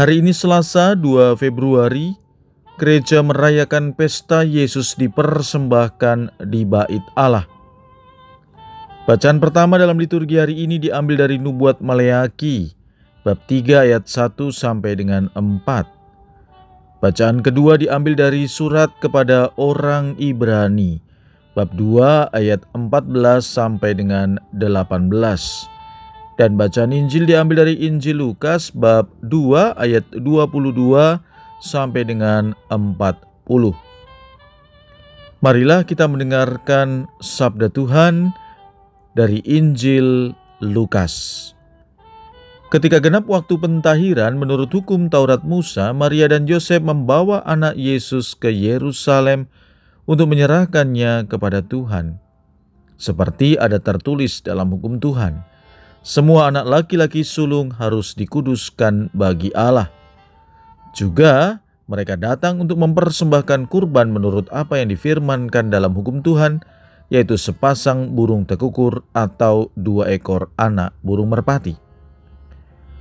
Hari 0.00 0.24
ini 0.24 0.32
Selasa 0.32 0.96
2 0.96 1.36
Februari, 1.36 2.16
gereja 2.80 3.20
merayakan 3.20 3.92
pesta 3.92 4.40
Yesus 4.40 4.96
dipersembahkan 4.96 6.40
di 6.48 6.64
bait 6.64 7.04
Allah. 7.12 7.44
Bacaan 9.04 9.36
pertama 9.44 9.76
dalam 9.76 10.00
liturgi 10.00 10.40
hari 10.40 10.64
ini 10.64 10.80
diambil 10.80 11.28
dari 11.28 11.36
Nubuat 11.36 11.84
Maleaki, 11.84 12.72
bab 13.28 13.44
3 13.44 13.92
ayat 13.92 14.08
1 14.08 14.48
sampai 14.48 14.96
dengan 14.96 15.28
4. 15.36 17.04
Bacaan 17.04 17.44
kedua 17.44 17.76
diambil 17.76 18.16
dari 18.16 18.48
surat 18.48 18.88
kepada 19.04 19.52
orang 19.60 20.16
Ibrani, 20.16 21.04
bab 21.52 21.76
2 21.76 22.32
ayat 22.32 22.64
14 22.72 23.44
sampai 23.44 23.92
dengan 23.92 24.40
18. 24.56 25.12
Dan 26.40 26.56
bacaan 26.56 26.96
Injil 26.96 27.28
diambil 27.28 27.68
dari 27.68 27.84
Injil 27.84 28.16
Lukas 28.16 28.72
bab 28.72 29.12
2 29.28 29.76
ayat 29.76 30.08
22 30.08 30.72
sampai 31.60 32.08
dengan 32.08 32.56
40. 32.72 33.12
Marilah 35.44 35.84
kita 35.84 36.08
mendengarkan 36.08 37.04
sabda 37.20 37.68
Tuhan 37.68 38.32
dari 39.12 39.44
Injil 39.44 40.32
Lukas. 40.64 41.52
Ketika 42.72 43.04
genap 43.04 43.28
waktu 43.28 43.60
pentahiran 43.60 44.40
menurut 44.40 44.72
hukum 44.72 45.12
Taurat 45.12 45.44
Musa, 45.44 45.92
Maria 45.92 46.24
dan 46.24 46.48
Yosef 46.48 46.80
membawa 46.80 47.44
anak 47.44 47.76
Yesus 47.76 48.32
ke 48.32 48.48
Yerusalem 48.48 49.44
untuk 50.08 50.32
menyerahkannya 50.32 51.28
kepada 51.28 51.60
Tuhan. 51.60 52.16
Seperti 52.96 53.60
ada 53.60 53.76
tertulis 53.76 54.40
dalam 54.40 54.72
hukum 54.72 54.96
Tuhan, 54.96 55.44
semua 56.00 56.48
anak 56.48 56.64
laki-laki 56.64 57.20
sulung 57.20 57.76
harus 57.76 58.16
dikuduskan 58.16 59.12
bagi 59.12 59.52
Allah. 59.52 59.92
Juga 60.96 61.60
mereka 61.90 62.16
datang 62.16 62.62
untuk 62.62 62.80
mempersembahkan 62.80 63.68
kurban 63.68 64.08
menurut 64.14 64.48
apa 64.54 64.80
yang 64.80 64.88
difirmankan 64.88 65.68
dalam 65.68 65.92
hukum 65.92 66.24
Tuhan, 66.24 66.64
yaitu 67.12 67.36
sepasang 67.36 68.14
burung 68.14 68.46
tekukur 68.46 69.04
atau 69.12 69.68
dua 69.74 70.08
ekor 70.14 70.48
anak 70.56 70.96
burung 71.04 71.34
merpati. 71.34 71.76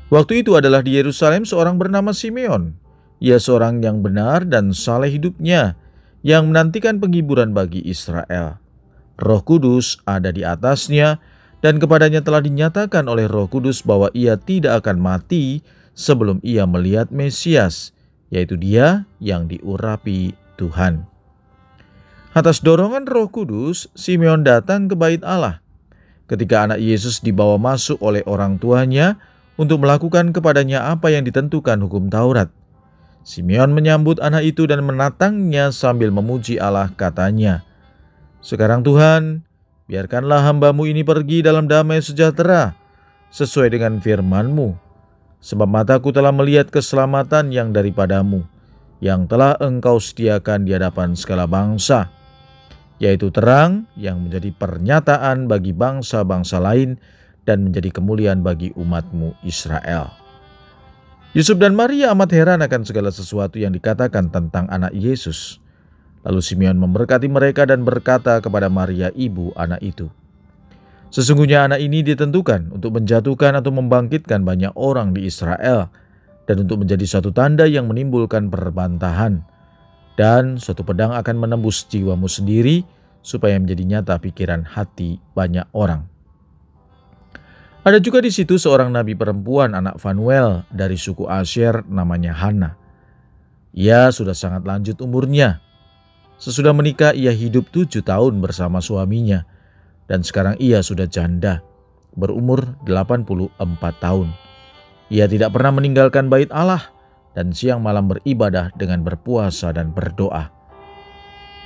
Waktu 0.10 0.42
itu 0.42 0.58
adalah 0.58 0.82
di 0.82 0.98
Yerusalem 0.98 1.46
seorang 1.46 1.78
bernama 1.78 2.12
Simeon. 2.12 2.74
Ia 3.22 3.38
seorang 3.38 3.80
yang 3.86 4.02
benar 4.02 4.44
dan 4.50 4.74
saleh 4.74 5.14
hidupnya, 5.14 5.78
yang 6.26 6.50
menantikan 6.50 6.98
penghiburan 6.98 7.54
bagi 7.54 7.86
Israel. 7.86 8.58
Roh 9.22 9.44
Kudus 9.46 10.02
ada 10.10 10.34
di 10.34 10.42
atasnya, 10.42 11.22
dan 11.60 11.80
kepadanya 11.80 12.24
telah 12.24 12.40
dinyatakan 12.40 13.08
oleh 13.12 13.28
Roh 13.28 13.52
Kudus 13.52 13.84
bahwa 13.84 14.08
ia 14.16 14.40
tidak 14.40 14.84
akan 14.86 15.00
mati 15.00 15.60
sebelum 15.92 16.40
ia 16.40 16.64
melihat 16.64 17.12
Mesias, 17.12 17.92
yaitu 18.32 18.56
Dia 18.56 19.04
yang 19.20 19.52
diurapi 19.52 20.32
Tuhan. 20.56 21.04
Atas 22.32 22.64
dorongan 22.64 23.10
Roh 23.10 23.28
Kudus, 23.28 23.92
Simeon 23.98 24.48
datang 24.48 24.88
ke 24.88 24.96
Bait 24.96 25.20
Allah. 25.26 25.60
Ketika 26.30 26.64
anak 26.64 26.80
Yesus 26.80 27.20
dibawa 27.20 27.58
masuk 27.58 27.98
oleh 28.06 28.22
orang 28.30 28.62
tuanya 28.62 29.18
untuk 29.60 29.82
melakukan 29.82 30.32
kepadanya 30.32 30.94
apa 30.94 31.12
yang 31.12 31.26
ditentukan 31.26 31.82
hukum 31.84 32.08
Taurat. 32.08 32.48
Simeon 33.26 33.76
menyambut 33.76 34.24
anak 34.24 34.48
itu 34.48 34.64
dan 34.64 34.86
menatangnya 34.86 35.76
sambil 35.76 36.14
memuji 36.14 36.56
Allah 36.56 36.94
katanya, 36.96 37.68
Sekarang 38.40 38.86
Tuhan, 38.86 39.44
Biarkanlah 39.90 40.46
hambamu 40.46 40.86
ini 40.86 41.02
pergi 41.02 41.42
dalam 41.42 41.66
damai 41.66 41.98
sejahtera, 41.98 42.78
sesuai 43.34 43.74
dengan 43.74 43.98
firmanmu. 43.98 44.78
Sebab 45.42 45.66
mataku 45.66 46.14
telah 46.14 46.30
melihat 46.30 46.70
keselamatan 46.70 47.50
yang 47.50 47.74
daripadamu, 47.74 48.46
yang 49.02 49.26
telah 49.26 49.58
engkau 49.58 49.98
sediakan 49.98 50.70
di 50.70 50.78
hadapan 50.78 51.18
segala 51.18 51.50
bangsa, 51.50 52.14
yaitu 53.02 53.34
terang 53.34 53.90
yang 53.98 54.22
menjadi 54.22 54.54
pernyataan 54.54 55.50
bagi 55.50 55.74
bangsa-bangsa 55.74 56.62
lain 56.62 57.02
dan 57.50 57.66
menjadi 57.66 57.90
kemuliaan 57.90 58.46
bagi 58.46 58.70
umatmu 58.78 59.42
Israel. 59.42 60.14
Yusuf 61.34 61.58
dan 61.58 61.74
Maria 61.74 62.14
amat 62.14 62.30
heran 62.30 62.62
akan 62.62 62.86
segala 62.86 63.10
sesuatu 63.10 63.58
yang 63.58 63.74
dikatakan 63.74 64.30
tentang 64.30 64.70
anak 64.70 64.94
Yesus. 64.94 65.58
Lalu 66.28 66.42
Simeon 66.44 66.76
memberkati 66.76 67.32
mereka 67.32 67.64
dan 67.64 67.88
berkata 67.88 68.44
kepada 68.44 68.68
Maria 68.68 69.08
ibu 69.16 69.56
anak 69.56 69.80
itu, 69.80 70.12
Sesungguhnya 71.10 71.66
anak 71.66 71.82
ini 71.82 72.06
ditentukan 72.06 72.70
untuk 72.70 73.02
menjatuhkan 73.02 73.58
atau 73.58 73.74
membangkitkan 73.74 74.46
banyak 74.46 74.70
orang 74.78 75.18
di 75.18 75.26
Israel 75.26 75.90
dan 76.46 76.62
untuk 76.62 76.86
menjadi 76.86 77.02
satu 77.02 77.34
tanda 77.34 77.66
yang 77.66 77.90
menimbulkan 77.90 78.54
perbantahan. 78.54 79.42
Dan 80.14 80.62
suatu 80.62 80.86
pedang 80.86 81.16
akan 81.18 81.36
menembus 81.40 81.88
jiwamu 81.90 82.30
sendiri 82.30 82.86
supaya 83.26 83.58
menjadi 83.58 83.84
nyata 83.88 84.22
pikiran 84.22 84.62
hati 84.68 85.18
banyak 85.34 85.66
orang. 85.74 86.06
Ada 87.82 87.98
juga 87.98 88.22
di 88.22 88.30
situ 88.30 88.60
seorang 88.60 88.94
nabi 88.94 89.18
perempuan 89.18 89.74
anak 89.74 89.98
Fanuel 89.98 90.68
dari 90.70 91.00
suku 91.00 91.26
Asher 91.26 91.88
namanya 91.90 92.38
Hana. 92.38 92.78
Ia 93.74 94.12
sudah 94.12 94.36
sangat 94.36 94.68
lanjut 94.68 95.00
umurnya 95.00 95.64
Sesudah 96.40 96.72
menikah 96.72 97.12
ia 97.12 97.36
hidup 97.36 97.68
tujuh 97.68 98.00
tahun 98.00 98.40
bersama 98.40 98.80
suaminya 98.80 99.44
dan 100.08 100.24
sekarang 100.24 100.56
ia 100.56 100.80
sudah 100.80 101.04
janda 101.04 101.60
berumur 102.16 102.80
84 102.88 103.52
tahun. 104.00 104.32
Ia 105.12 105.28
tidak 105.28 105.52
pernah 105.52 105.76
meninggalkan 105.76 106.32
bait 106.32 106.48
Allah 106.56 106.96
dan 107.36 107.52
siang 107.52 107.84
malam 107.84 108.08
beribadah 108.08 108.72
dengan 108.80 109.04
berpuasa 109.04 109.76
dan 109.76 109.92
berdoa. 109.92 110.48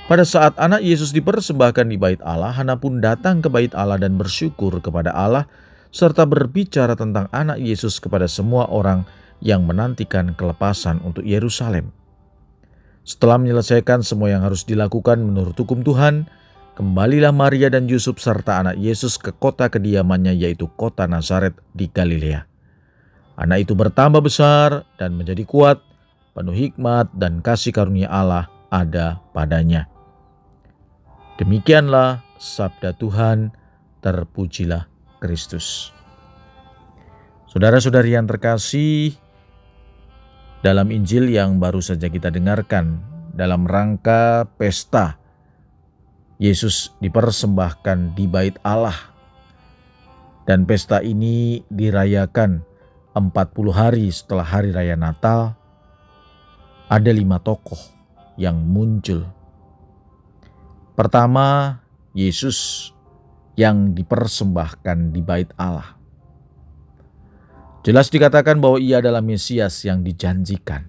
Pada 0.04 0.26
saat 0.26 0.58
anak 0.60 0.84
Yesus 0.84 1.14
dipersembahkan 1.16 1.88
di 1.88 1.96
bait 1.96 2.20
Allah, 2.20 2.52
Hana 2.52 2.76
pun 2.76 3.00
datang 3.00 3.40
ke 3.40 3.48
bait 3.48 3.72
Allah 3.72 3.96
dan 3.96 4.20
bersyukur 4.20 4.82
kepada 4.84 5.14
Allah 5.14 5.48
serta 5.94 6.26
berbicara 6.26 6.98
tentang 6.98 7.30
anak 7.30 7.62
Yesus 7.62 8.02
kepada 8.02 8.26
semua 8.26 8.66
orang 8.68 9.06
yang 9.38 9.64
menantikan 9.64 10.34
kelepasan 10.34 10.98
untuk 11.06 11.22
Yerusalem. 11.22 12.03
Setelah 13.04 13.36
menyelesaikan 13.36 14.00
semua 14.00 14.32
yang 14.32 14.40
harus 14.40 14.64
dilakukan 14.64 15.20
menurut 15.20 15.52
hukum 15.60 15.84
Tuhan, 15.84 16.24
kembalilah 16.72 17.36
Maria 17.36 17.68
dan 17.68 17.84
Yusuf 17.84 18.16
serta 18.16 18.64
anak 18.64 18.80
Yesus 18.80 19.20
ke 19.20 19.30
kota 19.36 19.68
kediamannya 19.68 20.32
yaitu 20.32 20.72
kota 20.72 21.04
Nazaret 21.04 21.52
di 21.76 21.92
Galilea. 21.92 22.48
Anak 23.36 23.68
itu 23.68 23.76
bertambah 23.76 24.24
besar 24.24 24.88
dan 24.96 25.20
menjadi 25.20 25.44
kuat, 25.44 25.84
penuh 26.32 26.56
hikmat 26.56 27.12
dan 27.12 27.44
kasih 27.44 27.76
karunia 27.76 28.08
Allah 28.08 28.48
ada 28.72 29.20
padanya. 29.36 29.86
Demikianlah 31.36 32.24
sabda 32.40 32.94
Tuhan, 32.96 33.52
terpujilah 34.00 34.86
Kristus. 35.18 35.90
Saudara-saudari 37.50 38.14
yang 38.14 38.26
terkasih, 38.26 39.18
dalam 40.64 40.88
Injil 40.88 41.28
yang 41.28 41.60
baru 41.60 41.84
saja 41.84 42.08
kita 42.08 42.32
dengarkan 42.32 43.04
dalam 43.36 43.68
rangka 43.68 44.48
pesta 44.56 45.20
Yesus 46.40 46.96
dipersembahkan 47.04 48.16
di 48.16 48.24
bait 48.24 48.56
Allah. 48.64 49.12
Dan 50.48 50.64
pesta 50.64 51.04
ini 51.04 51.60
dirayakan 51.68 52.64
40 53.12 53.28
hari 53.76 54.08
setelah 54.08 54.44
hari 54.44 54.72
raya 54.72 54.96
Natal 54.96 55.52
ada 56.88 57.10
lima 57.12 57.36
tokoh 57.44 57.80
yang 58.40 58.56
muncul. 58.64 59.28
Pertama 60.96 61.76
Yesus 62.16 62.88
yang 63.52 63.92
dipersembahkan 63.92 65.12
di 65.12 65.20
bait 65.20 65.52
Allah 65.60 66.03
Jelas 67.84 68.08
dikatakan 68.08 68.64
bahwa 68.64 68.80
ia 68.80 69.04
adalah 69.04 69.20
Mesias 69.20 69.84
yang 69.84 70.00
dijanjikan. 70.00 70.88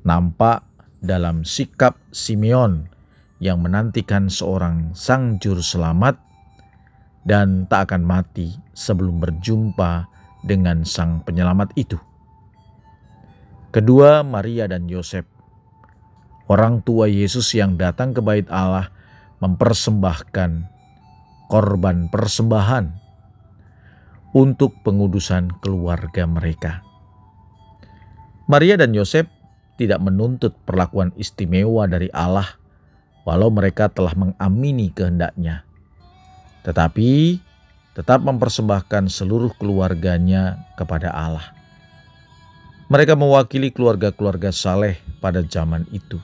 Nampak 0.00 0.64
dalam 1.04 1.44
sikap 1.44 2.00
Simeon 2.08 2.88
yang 3.36 3.60
menantikan 3.60 4.32
seorang 4.32 4.96
sang 4.96 5.36
juru 5.36 5.60
selamat 5.60 6.16
dan 7.28 7.68
tak 7.68 7.92
akan 7.92 8.00
mati 8.00 8.56
sebelum 8.72 9.20
berjumpa 9.20 10.08
dengan 10.40 10.88
sang 10.88 11.20
penyelamat 11.28 11.76
itu. 11.76 12.00
Kedua, 13.68 14.24
Maria 14.24 14.64
dan 14.72 14.88
Yosef. 14.88 15.28
Orang 16.48 16.80
tua 16.80 17.12
Yesus 17.12 17.52
yang 17.52 17.76
datang 17.76 18.16
ke 18.16 18.24
bait 18.24 18.48
Allah 18.48 18.88
mempersembahkan 19.44 20.64
korban 21.52 22.08
persembahan 22.08 23.07
untuk 24.38 24.78
pengudusan 24.86 25.50
keluarga 25.58 26.22
mereka. 26.22 26.86
Maria 28.46 28.78
dan 28.78 28.94
Yosef 28.94 29.26
tidak 29.74 29.98
menuntut 29.98 30.54
perlakuan 30.62 31.10
istimewa 31.18 31.90
dari 31.90 32.06
Allah 32.14 32.46
walau 33.26 33.50
mereka 33.50 33.90
telah 33.90 34.14
mengamini 34.14 34.94
kehendaknya. 34.94 35.66
Tetapi 36.62 37.42
tetap 37.98 38.22
mempersembahkan 38.22 39.10
seluruh 39.10 39.50
keluarganya 39.58 40.70
kepada 40.78 41.10
Allah. 41.10 41.50
Mereka 42.88 43.18
mewakili 43.18 43.74
keluarga-keluarga 43.74 44.54
saleh 44.54 45.02
pada 45.18 45.42
zaman 45.42 45.82
itu. 45.90 46.22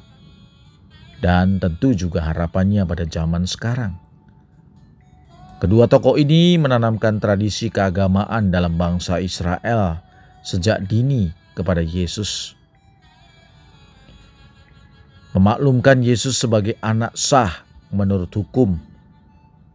Dan 1.18 1.58
tentu 1.58 1.92
juga 1.92 2.24
harapannya 2.30 2.86
pada 2.86 3.04
zaman 3.04 3.42
sekarang. 3.44 3.98
Kedua 5.62 5.86
tokoh 5.86 6.18
ini 6.18 6.58
menanamkan 6.58 7.22
tradisi 7.22 7.70
keagamaan 7.70 8.50
dalam 8.50 8.74
bangsa 8.74 9.22
Israel 9.22 10.02
sejak 10.42 10.84
dini 10.90 11.30
kepada 11.54 11.80
Yesus. 11.80 12.58
Memaklumkan 15.34 16.02
Yesus 16.02 16.38
sebagai 16.38 16.78
anak 16.82 17.14
sah 17.14 17.64
menurut 17.94 18.30
hukum 18.34 18.78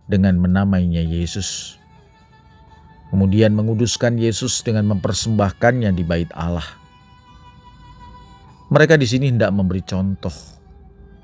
dengan 0.08 0.36
menamainya 0.40 1.04
Yesus. 1.04 1.80
Kemudian 3.10 3.58
menguduskan 3.58 4.20
Yesus 4.20 4.62
dengan 4.62 4.86
mempersembahkannya 4.94 5.90
di 5.96 6.04
bait 6.06 6.30
Allah. 6.38 6.68
Mereka 8.70 9.02
di 9.02 9.08
sini 9.10 9.34
hendak 9.34 9.50
memberi 9.50 9.82
contoh 9.82 10.36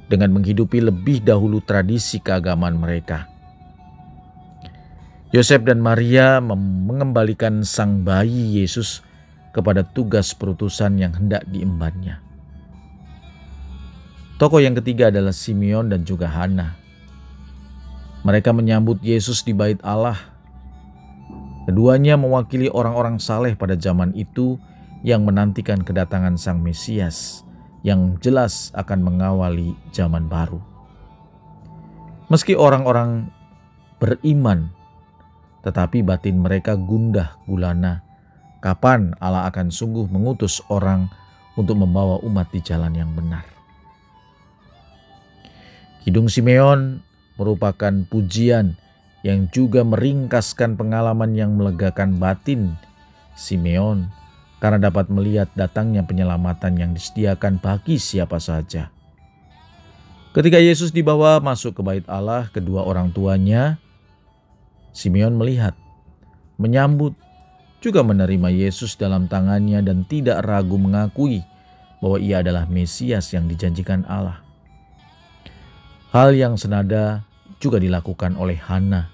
dengan 0.10 0.34
menghidupi 0.34 0.81
lebih 0.81 1.22
dahulu 1.22 1.62
tradisi 1.62 2.18
keagamaan 2.18 2.74
mereka. 2.81 3.35
Yosef 5.36 5.68
dan 5.68 5.84
Maria 5.84 6.40
mengembalikan 6.40 7.60
sang 7.68 8.08
bayi 8.08 8.56
Yesus 8.56 9.04
kepada 9.52 9.84
tugas 9.84 10.32
perutusan 10.32 10.96
yang 10.96 11.12
hendak 11.12 11.44
diembannya. 11.52 12.24
Tokoh 14.40 14.64
yang 14.64 14.80
ketiga 14.80 15.12
adalah 15.12 15.36
Simeon 15.36 15.92
dan 15.92 16.08
juga 16.08 16.32
Hana. 16.32 16.80
Mereka 18.24 18.56
menyambut 18.56 19.04
Yesus 19.04 19.44
di 19.44 19.52
bait 19.52 19.76
Allah. 19.84 20.16
Keduanya 21.68 22.16
mewakili 22.16 22.72
orang-orang 22.72 23.20
saleh 23.20 23.60
pada 23.60 23.76
zaman 23.76 24.16
itu 24.16 24.56
yang 25.04 25.28
menantikan 25.28 25.84
kedatangan 25.84 26.40
Sang 26.40 26.64
Mesias 26.64 27.44
yang 27.84 28.16
jelas 28.24 28.72
akan 28.72 29.04
mengawali 29.04 29.76
zaman 29.92 30.32
baru. 30.32 30.64
Meski 32.32 32.56
orang-orang 32.56 33.28
beriman, 34.00 34.72
tetapi 35.65 36.06
batin 36.06 36.38
mereka 36.39 36.77
gundah 36.77 37.41
gulana 37.50 38.06
Kapan 38.65 39.13
Allah 39.21 39.45
akan 39.45 39.69
sungguh 39.69 40.09
mengutus 40.09 40.57
orang 40.73 41.06
untuk 41.53 41.77
membawa 41.77 42.17
umat 42.25 42.50
di 42.50 42.65
jalan 42.65 42.97
yang 42.97 43.13
benar? 43.13 43.45
Kidung 46.01 46.25
Simeon 46.25 46.97
merupakan 47.38 47.94
pujian 48.09 48.73
yang 49.21 49.45
juga 49.53 49.85
meringkaskan 49.85 50.81
pengalaman 50.81 51.38
yang 51.38 51.53
melegakan 51.53 52.17
batin 52.17 52.73
Simeon 53.38 54.09
karena 54.57 54.89
dapat 54.89 55.13
melihat 55.13 55.45
datangnya 55.53 56.01
penyelamatan 56.01 56.73
yang 56.81 56.97
disediakan 56.97 57.62
bagi 57.62 58.01
siapa 58.01 58.41
saja. 58.41 58.89
Ketika 60.33 60.57
Yesus 60.57 60.89
dibawa 60.89 61.38
masuk 61.38 61.77
ke 61.77 61.81
bait 61.85 62.06
Allah, 62.09 62.50
kedua 62.50 62.81
orang 62.81 63.13
tuanya, 63.13 63.77
Simeon 64.95 65.36
melihat, 65.36 65.75
menyambut, 66.56 67.12
juga 67.83 68.01
menerima 68.01 68.50
Yesus 68.50 68.95
dalam 68.95 69.27
tangannya 69.27 69.83
dan 69.83 70.07
tidak 70.07 70.42
ragu 70.47 70.80
mengakui 70.80 71.44
bahwa 72.00 72.18
ia 72.18 72.39
adalah 72.42 72.65
Mesias 72.65 73.30
yang 73.36 73.45
dijanjikan 73.45 74.07
Allah. 74.07 74.42
Hal 76.15 76.31
yang 76.31 76.56
senada 76.56 77.27
juga 77.59 77.77
dilakukan 77.77 78.39
oleh 78.39 78.56
Hana 78.56 79.12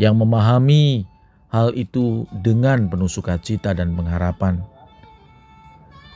yang 0.00 0.16
memahami 0.16 1.04
hal 1.52 1.76
itu 1.76 2.24
dengan 2.32 2.88
penuh 2.88 3.10
sukacita 3.10 3.76
dan 3.76 3.92
pengharapan. 3.92 4.64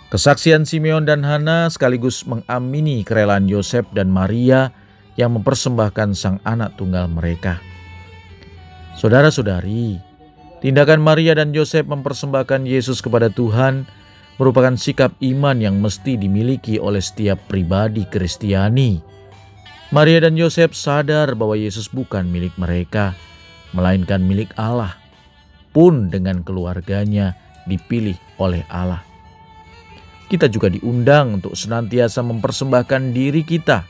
Kesaksian 0.08 0.64
Simeon 0.64 1.04
dan 1.04 1.20
Hana 1.20 1.68
sekaligus 1.68 2.24
mengamini 2.24 3.04
kerelaan 3.04 3.44
Yosef 3.44 3.84
dan 3.92 4.08
Maria 4.08 4.72
yang 5.20 5.36
mempersembahkan 5.36 6.16
sang 6.16 6.38
anak 6.48 6.78
tunggal 6.80 7.10
mereka. 7.10 7.60
Saudara-saudari, 8.94 9.98
Tindakan 10.64 11.04
Maria 11.04 11.36
dan 11.36 11.52
Yosef 11.52 11.84
mempersembahkan 11.84 12.64
Yesus 12.64 13.04
kepada 13.04 13.28
Tuhan 13.28 13.84
merupakan 14.40 14.72
sikap 14.80 15.12
iman 15.20 15.60
yang 15.60 15.76
mesti 15.76 16.16
dimiliki 16.16 16.80
oleh 16.80 17.04
setiap 17.04 17.36
pribadi 17.52 18.08
Kristiani. 18.08 19.02
Maria 19.92 20.24
dan 20.24 20.34
Yosef 20.40 20.72
sadar 20.72 21.36
bahwa 21.36 21.54
Yesus 21.54 21.92
bukan 21.92 22.26
milik 22.32 22.56
mereka, 22.56 23.12
melainkan 23.76 24.24
milik 24.24 24.50
Allah. 24.56 24.96
Pun 25.76 26.08
dengan 26.08 26.40
keluarganya 26.40 27.36
dipilih 27.68 28.16
oleh 28.40 28.64
Allah. 28.72 29.04
Kita 30.32 30.48
juga 30.48 30.72
diundang 30.72 31.42
untuk 31.42 31.52
senantiasa 31.52 32.24
mempersembahkan 32.24 33.12
diri 33.12 33.44
kita, 33.44 33.84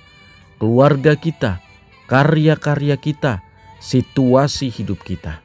keluarga 0.59 1.15
kita, 1.15 1.63
karya-karya 2.11 2.99
kita, 2.99 3.45
situasi 3.81 4.71
hidup 4.71 5.03
kita 5.03 5.45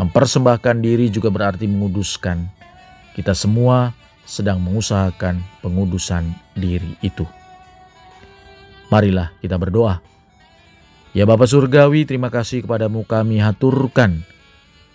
Mempersembahkan 0.00 0.80
diri 0.80 1.12
juga 1.12 1.28
berarti 1.28 1.68
menguduskan. 1.68 2.48
Kita 3.12 3.36
semua 3.36 3.92
sedang 4.24 4.56
mengusahakan 4.56 5.44
pengudusan 5.60 6.32
diri 6.56 6.96
itu. 7.04 7.28
Marilah 8.88 9.28
kita 9.44 9.60
berdoa. 9.60 10.00
Ya 11.12 11.28
Bapa 11.28 11.44
Surgawi, 11.44 12.08
terima 12.08 12.32
kasih 12.32 12.64
kepadamu 12.64 13.04
kami 13.04 13.44
haturkan 13.44 14.24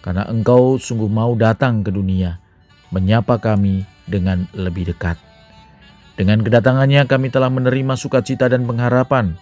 karena 0.01 0.25
Engkau 0.25 0.81
sungguh 0.81 1.11
mau 1.11 1.37
datang 1.37 1.85
ke 1.85 1.93
dunia 1.93 2.41
menyapa 2.89 3.37
kami 3.37 3.85
dengan 4.09 4.49
lebih 4.57 4.89
dekat. 4.89 5.21
Dengan 6.17 6.41
kedatangannya 6.41 7.05
kami 7.05 7.29
telah 7.29 7.53
menerima 7.53 7.93
sukacita 7.93 8.49
dan 8.49 8.65
pengharapan, 8.65 9.37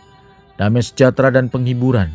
damai 0.60 0.84
sejahtera 0.84 1.32
dan 1.32 1.48
penghiburan. 1.48 2.12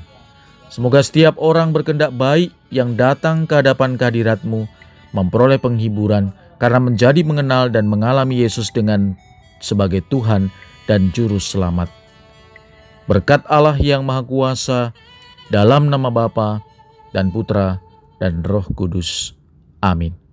Semoga 0.68 1.00
setiap 1.00 1.40
orang 1.40 1.72
berkendak 1.72 2.12
baik 2.12 2.52
yang 2.68 2.92
datang 2.92 3.48
ke 3.48 3.64
hadapan 3.64 3.96
kehadiratmu 3.96 4.68
memperoleh 5.16 5.56
penghiburan 5.56 6.36
karena 6.60 6.76
menjadi 6.76 7.24
mengenal 7.24 7.72
dan 7.72 7.88
mengalami 7.88 8.44
Yesus 8.44 8.68
dengan 8.68 9.16
sebagai 9.64 10.04
Tuhan 10.12 10.52
dan 10.84 11.08
Juru 11.16 11.40
Selamat. 11.40 11.88
Berkat 13.08 13.48
Allah 13.48 13.80
yang 13.80 14.04
Maha 14.04 14.20
Kuasa, 14.20 14.92
dalam 15.48 15.88
nama 15.88 16.12
Bapa 16.12 16.60
dan 17.16 17.32
Putra 17.32 17.80
dan 18.20 18.44
Roh 18.44 18.68
Kudus. 18.76 19.32
Amin. 19.80 20.27